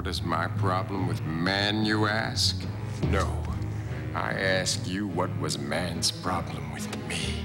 [0.00, 2.64] What is my problem with man, you ask?
[3.10, 3.28] No.
[4.14, 7.44] I ask you, what was man's problem with me?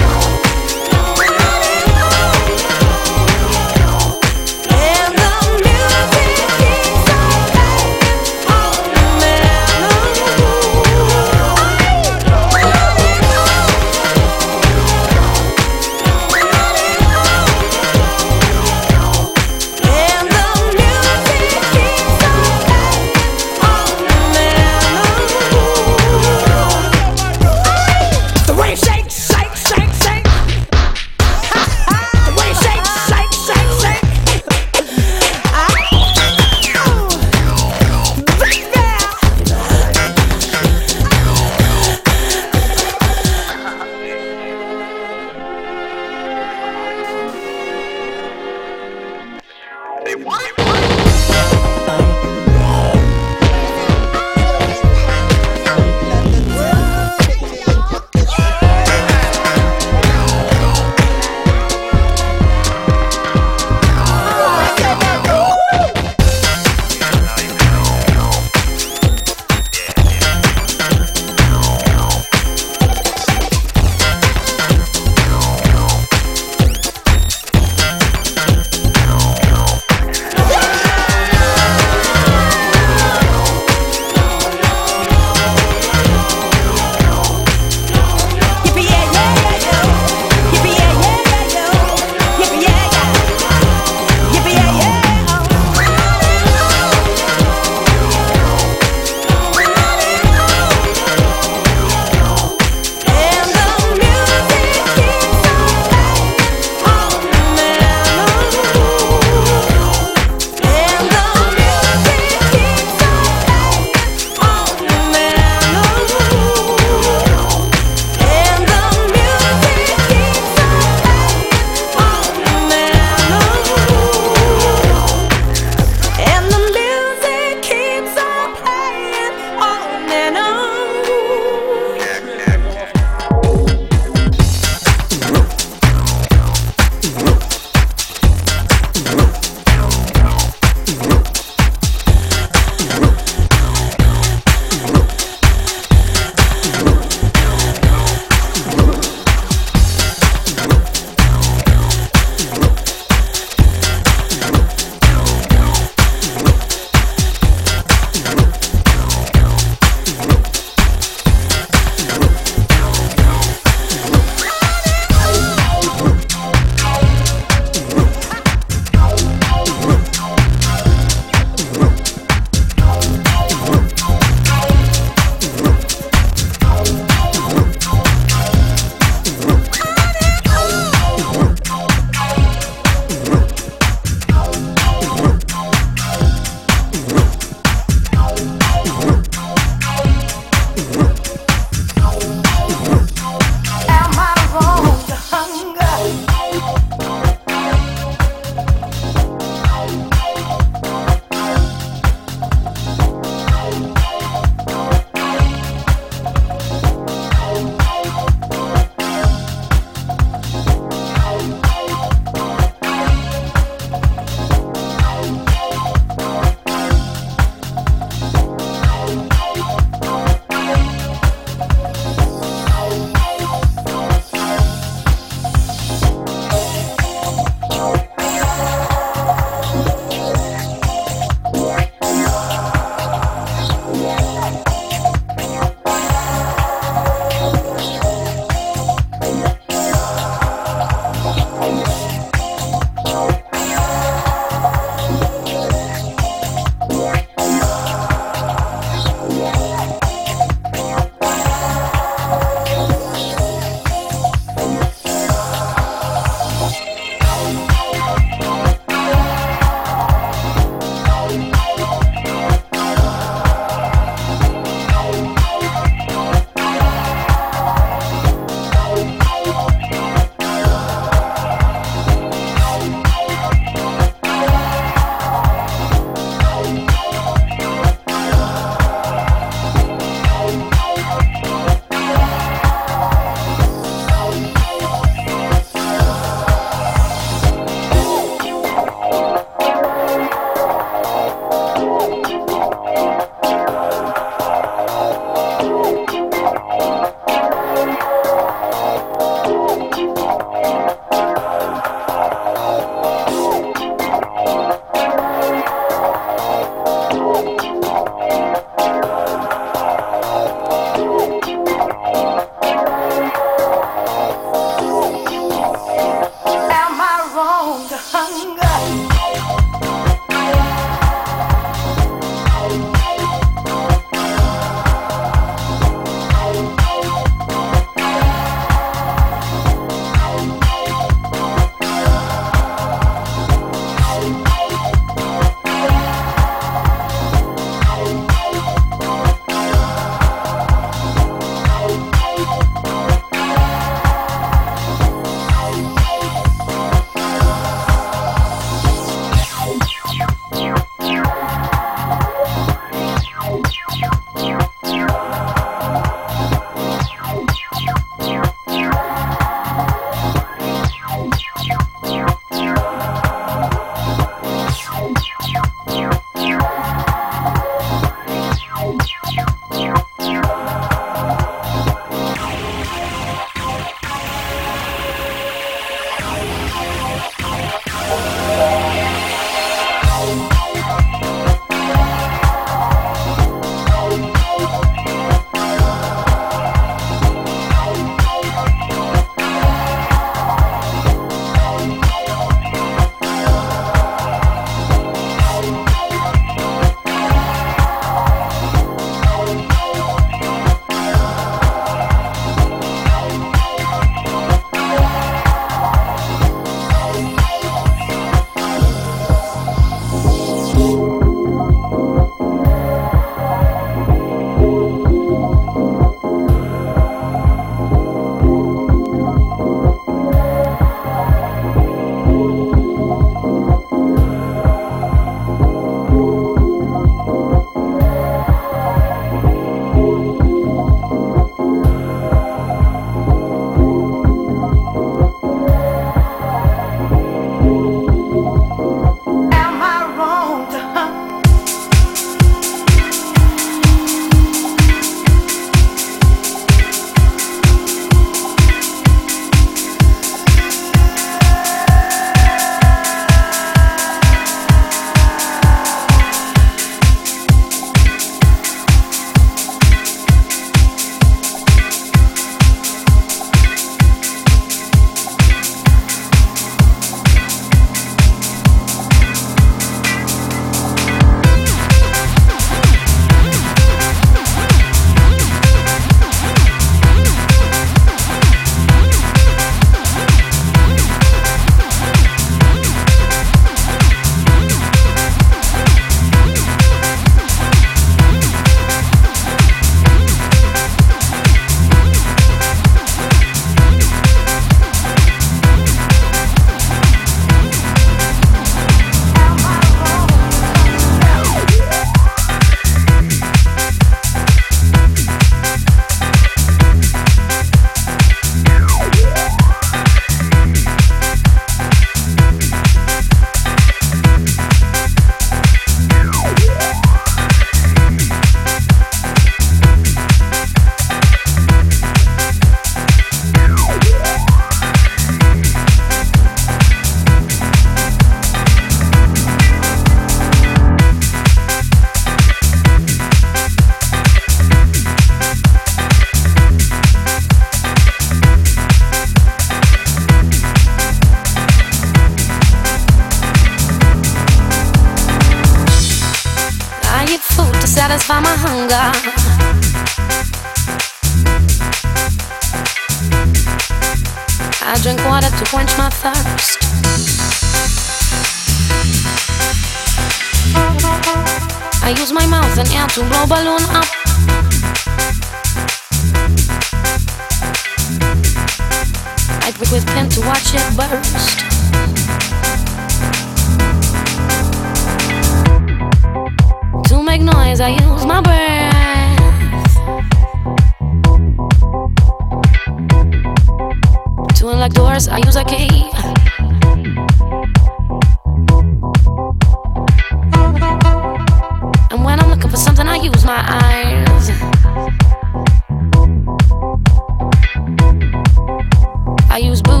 [599.61, 600.00] Use booze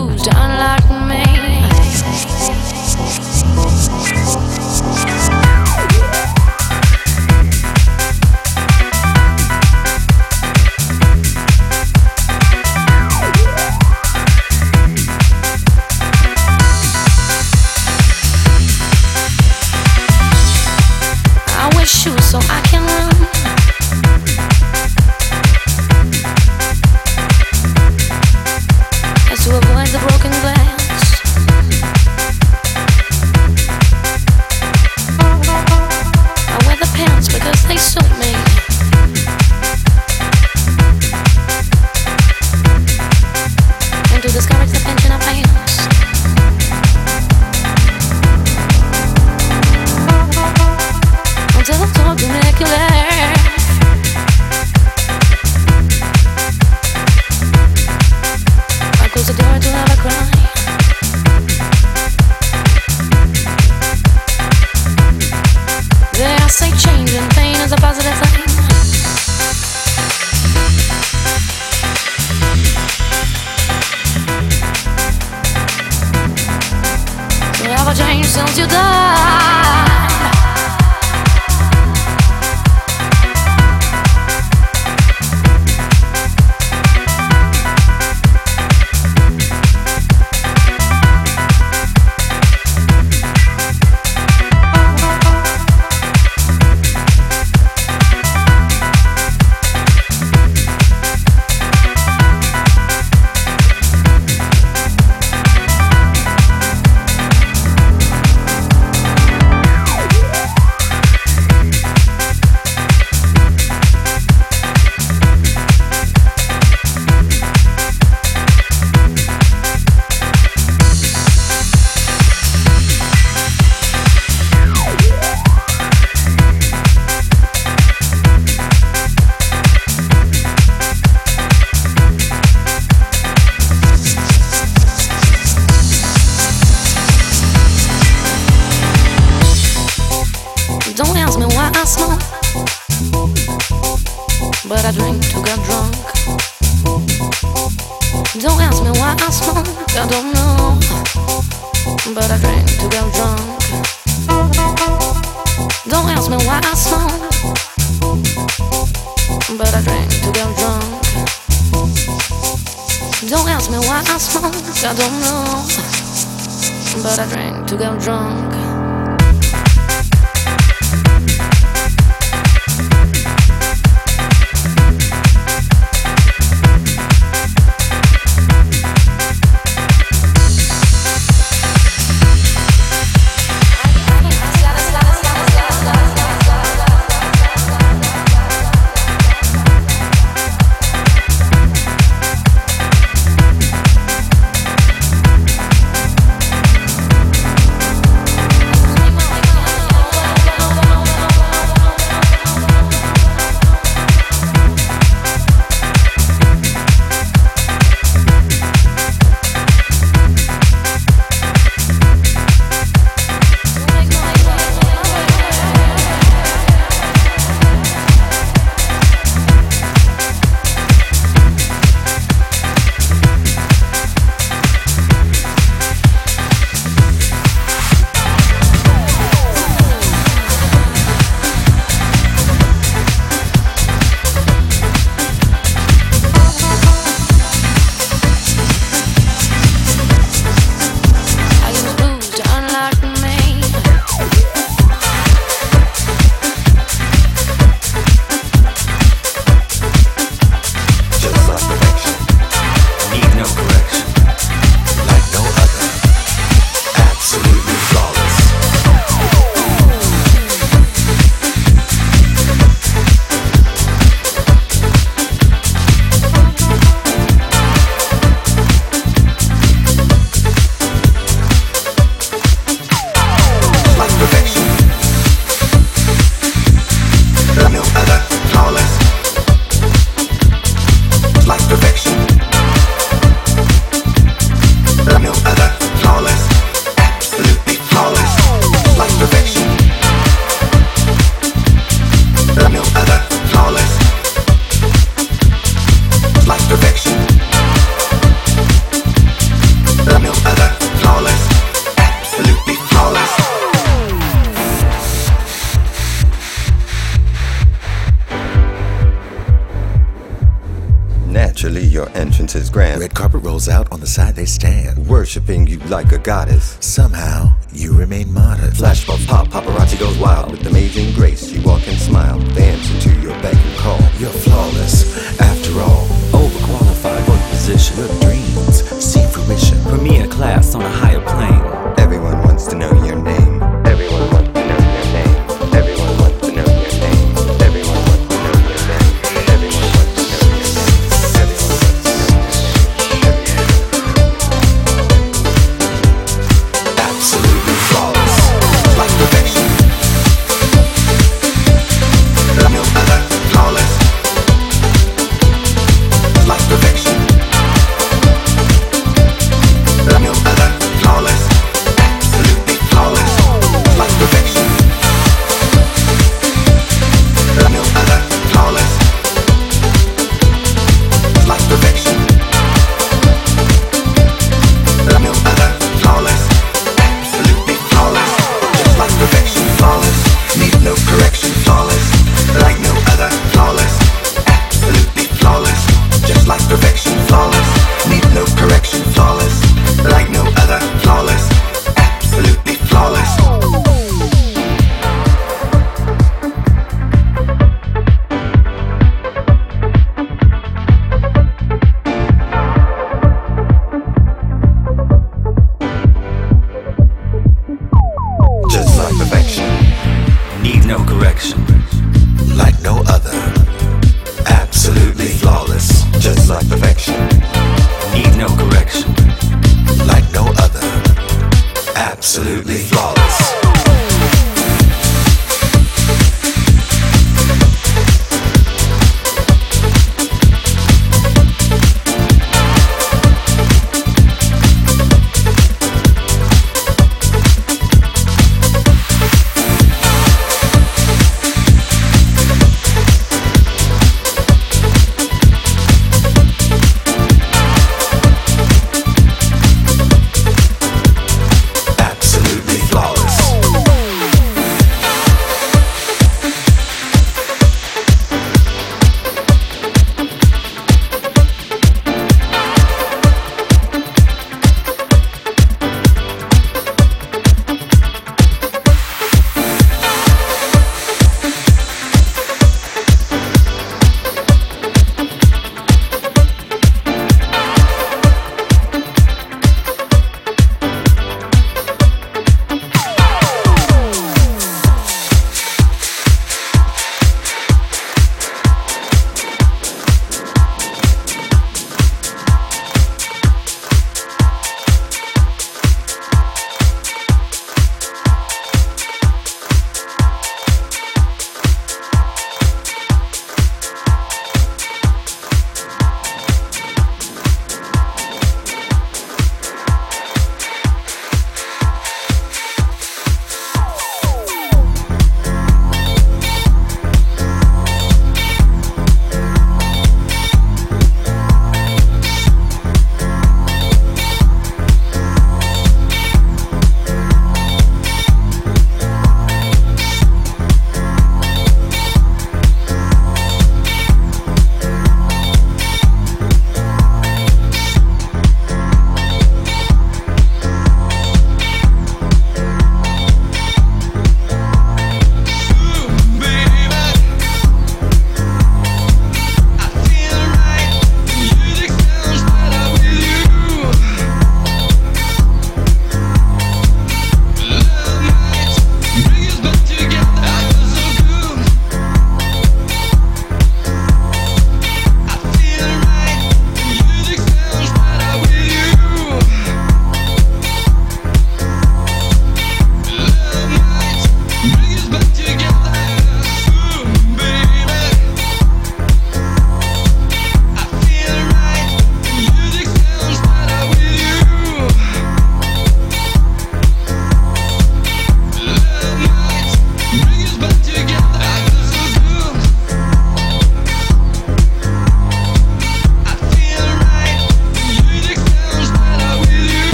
[315.51, 316.70] Worshipping you like a goddess.